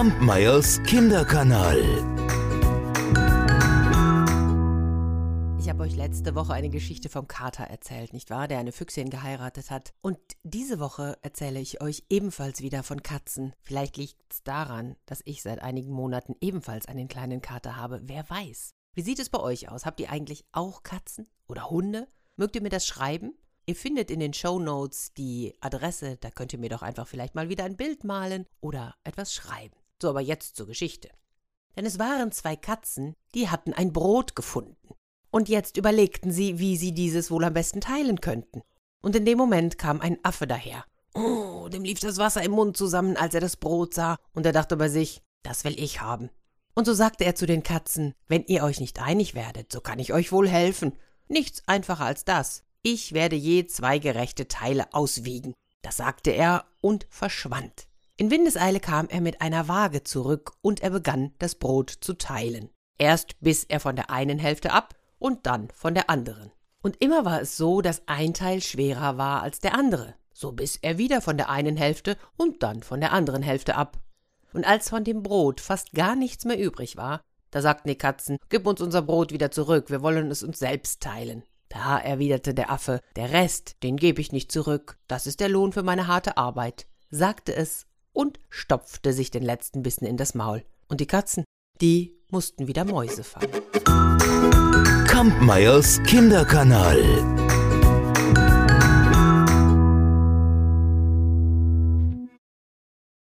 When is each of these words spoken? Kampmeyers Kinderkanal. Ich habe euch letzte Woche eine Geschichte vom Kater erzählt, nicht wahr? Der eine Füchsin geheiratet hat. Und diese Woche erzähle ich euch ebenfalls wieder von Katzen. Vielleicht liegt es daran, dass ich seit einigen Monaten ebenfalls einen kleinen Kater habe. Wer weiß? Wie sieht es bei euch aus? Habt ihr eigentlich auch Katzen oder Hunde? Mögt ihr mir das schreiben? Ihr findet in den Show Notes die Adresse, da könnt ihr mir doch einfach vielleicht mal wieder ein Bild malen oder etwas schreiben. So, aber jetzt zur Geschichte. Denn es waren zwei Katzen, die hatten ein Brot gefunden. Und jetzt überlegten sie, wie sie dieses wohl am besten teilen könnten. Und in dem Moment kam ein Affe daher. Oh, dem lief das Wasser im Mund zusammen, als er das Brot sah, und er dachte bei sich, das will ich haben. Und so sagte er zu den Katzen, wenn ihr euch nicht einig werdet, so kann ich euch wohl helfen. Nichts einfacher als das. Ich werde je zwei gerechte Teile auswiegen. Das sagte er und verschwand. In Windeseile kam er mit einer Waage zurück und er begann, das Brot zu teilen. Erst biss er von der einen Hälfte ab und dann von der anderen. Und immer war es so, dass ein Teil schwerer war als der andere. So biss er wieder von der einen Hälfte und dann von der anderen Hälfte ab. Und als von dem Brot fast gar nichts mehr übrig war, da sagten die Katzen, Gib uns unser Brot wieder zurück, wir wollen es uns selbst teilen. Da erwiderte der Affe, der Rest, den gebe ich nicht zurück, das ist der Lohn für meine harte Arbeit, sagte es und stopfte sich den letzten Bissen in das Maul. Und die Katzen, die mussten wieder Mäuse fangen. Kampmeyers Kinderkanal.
Kampmeyers 0.00 0.82
Kinderkanal. 0.84 1.78
Ich 5.58 5.68
habe 5.68 5.82
euch 5.82 5.94
letzte 5.94 6.34
Woche 6.34 6.54
eine 6.54 6.70
Geschichte 6.70 7.10
vom 7.10 7.28
Kater 7.28 7.64
erzählt, 7.64 8.14
nicht 8.14 8.30
wahr? 8.30 8.48
Der 8.48 8.60
eine 8.60 8.72
Füchsin 8.72 9.10
geheiratet 9.10 9.70
hat. 9.70 9.92
Und 10.00 10.16
diese 10.42 10.80
Woche 10.80 11.18
erzähle 11.20 11.60
ich 11.60 11.82
euch 11.82 12.04
ebenfalls 12.08 12.62
wieder 12.62 12.82
von 12.82 13.02
Katzen. 13.02 13.52
Vielleicht 13.60 13.98
liegt 13.98 14.16
es 14.30 14.42
daran, 14.42 14.96
dass 15.04 15.20
ich 15.26 15.42
seit 15.42 15.60
einigen 15.60 15.92
Monaten 15.92 16.34
ebenfalls 16.40 16.88
einen 16.88 17.08
kleinen 17.08 17.42
Kater 17.42 17.76
habe. 17.76 18.00
Wer 18.04 18.24
weiß? 18.30 18.70
Wie 18.94 19.02
sieht 19.02 19.18
es 19.18 19.28
bei 19.28 19.40
euch 19.40 19.68
aus? 19.68 19.84
Habt 19.84 20.00
ihr 20.00 20.10
eigentlich 20.10 20.46
auch 20.52 20.82
Katzen 20.82 21.28
oder 21.46 21.68
Hunde? 21.68 22.08
Mögt 22.36 22.56
ihr 22.56 22.62
mir 22.62 22.70
das 22.70 22.86
schreiben? 22.86 23.34
Ihr 23.66 23.76
findet 23.76 24.10
in 24.10 24.20
den 24.20 24.32
Show 24.32 24.60
Notes 24.60 25.12
die 25.12 25.52
Adresse, 25.60 26.16
da 26.16 26.30
könnt 26.30 26.54
ihr 26.54 26.58
mir 26.58 26.70
doch 26.70 26.80
einfach 26.80 27.06
vielleicht 27.06 27.34
mal 27.34 27.50
wieder 27.50 27.64
ein 27.64 27.76
Bild 27.76 28.02
malen 28.02 28.46
oder 28.62 28.94
etwas 29.04 29.34
schreiben. 29.34 29.76
So, 30.00 30.10
aber 30.10 30.20
jetzt 30.20 30.56
zur 30.56 30.66
Geschichte. 30.66 31.10
Denn 31.76 31.86
es 31.86 31.98
waren 31.98 32.32
zwei 32.32 32.56
Katzen, 32.56 33.16
die 33.34 33.48
hatten 33.48 33.72
ein 33.72 33.92
Brot 33.92 34.34
gefunden. 34.34 34.94
Und 35.30 35.48
jetzt 35.48 35.76
überlegten 35.76 36.32
sie, 36.32 36.58
wie 36.58 36.76
sie 36.76 36.92
dieses 36.92 37.30
wohl 37.30 37.44
am 37.44 37.54
besten 37.54 37.80
teilen 37.80 38.20
könnten. 38.20 38.62
Und 39.00 39.14
in 39.16 39.24
dem 39.24 39.38
Moment 39.38 39.78
kam 39.78 40.00
ein 40.00 40.18
Affe 40.24 40.46
daher. 40.46 40.84
Oh, 41.14 41.68
dem 41.68 41.84
lief 41.84 42.00
das 42.00 42.18
Wasser 42.18 42.42
im 42.42 42.52
Mund 42.52 42.76
zusammen, 42.76 43.16
als 43.16 43.34
er 43.34 43.40
das 43.40 43.56
Brot 43.56 43.94
sah, 43.94 44.16
und 44.34 44.46
er 44.46 44.52
dachte 44.52 44.76
bei 44.76 44.88
sich, 44.88 45.22
das 45.42 45.64
will 45.64 45.78
ich 45.78 46.00
haben. 46.00 46.30
Und 46.74 46.84
so 46.84 46.94
sagte 46.94 47.24
er 47.24 47.34
zu 47.34 47.46
den 47.46 47.62
Katzen, 47.62 48.14
wenn 48.28 48.44
ihr 48.44 48.64
euch 48.64 48.80
nicht 48.80 49.00
einig 49.00 49.34
werdet, 49.34 49.72
so 49.72 49.80
kann 49.80 49.98
ich 49.98 50.12
euch 50.12 50.32
wohl 50.32 50.48
helfen. 50.48 50.96
Nichts 51.28 51.62
einfacher 51.66 52.04
als 52.04 52.24
das. 52.24 52.62
Ich 52.82 53.12
werde 53.12 53.36
je 53.36 53.66
zwei 53.66 53.98
gerechte 53.98 54.48
Teile 54.48 54.92
auswiegen. 54.94 55.54
Das 55.82 55.96
sagte 55.96 56.30
er 56.30 56.64
und 56.80 57.06
verschwand. 57.10 57.86
In 58.20 58.30
Windeseile 58.30 58.80
kam 58.80 59.08
er 59.08 59.22
mit 59.22 59.40
einer 59.40 59.66
Waage 59.66 60.04
zurück 60.04 60.52
und 60.60 60.82
er 60.82 60.90
begann, 60.90 61.32
das 61.38 61.54
Brot 61.54 61.88
zu 61.88 62.12
teilen. 62.12 62.68
Erst 62.98 63.40
biss 63.40 63.64
er 63.64 63.80
von 63.80 63.96
der 63.96 64.10
einen 64.10 64.38
Hälfte 64.38 64.74
ab 64.74 64.94
und 65.18 65.46
dann 65.46 65.70
von 65.70 65.94
der 65.94 66.10
anderen. 66.10 66.52
Und 66.82 67.00
immer 67.00 67.24
war 67.24 67.40
es 67.40 67.56
so, 67.56 67.80
dass 67.80 68.02
ein 68.08 68.34
Teil 68.34 68.60
schwerer 68.60 69.16
war 69.16 69.40
als 69.40 69.60
der 69.60 69.74
andere. 69.74 70.16
So 70.34 70.52
biss 70.52 70.76
er 70.82 70.98
wieder 70.98 71.22
von 71.22 71.38
der 71.38 71.48
einen 71.48 71.78
Hälfte 71.78 72.18
und 72.36 72.62
dann 72.62 72.82
von 72.82 73.00
der 73.00 73.14
anderen 73.14 73.42
Hälfte 73.42 73.74
ab. 73.74 73.96
Und 74.52 74.66
als 74.66 74.90
von 74.90 75.02
dem 75.02 75.22
Brot 75.22 75.62
fast 75.62 75.92
gar 75.92 76.14
nichts 76.14 76.44
mehr 76.44 76.58
übrig 76.58 76.98
war, 76.98 77.22
da 77.50 77.62
sagten 77.62 77.88
die 77.88 77.96
Katzen, 77.96 78.36
Gib 78.50 78.66
uns 78.66 78.82
unser 78.82 79.00
Brot 79.00 79.32
wieder 79.32 79.50
zurück, 79.50 79.88
wir 79.88 80.02
wollen 80.02 80.30
es 80.30 80.42
uns 80.42 80.58
selbst 80.58 81.00
teilen. 81.00 81.42
Da 81.70 81.98
erwiderte 81.98 82.52
der 82.52 82.70
Affe, 82.70 83.00
der 83.16 83.32
Rest, 83.32 83.82
den 83.82 83.96
gebe 83.96 84.20
ich 84.20 84.30
nicht 84.30 84.52
zurück, 84.52 84.98
das 85.08 85.26
ist 85.26 85.40
der 85.40 85.48
Lohn 85.48 85.72
für 85.72 85.82
meine 85.82 86.06
harte 86.06 86.36
Arbeit, 86.36 86.86
sagte 87.08 87.54
es 87.54 87.86
und 88.20 88.38
stopfte 88.50 89.14
sich 89.14 89.30
den 89.30 89.42
letzten 89.42 89.82
Bissen 89.82 90.04
in 90.04 90.18
das 90.18 90.34
Maul. 90.34 90.62
Und 90.88 91.00
die 91.00 91.06
Katzen, 91.06 91.44
die 91.80 92.18
mussten 92.28 92.66
wieder 92.66 92.84
Mäuse 92.84 93.24
fangen. 93.24 93.50
Kampmeyers 95.06 96.02
Kinderkanal. 96.02 96.98